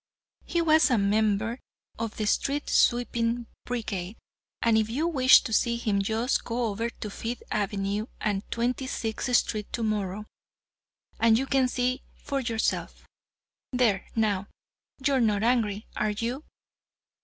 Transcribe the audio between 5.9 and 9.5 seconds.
just go over to Fifth avenue and Twenty sixth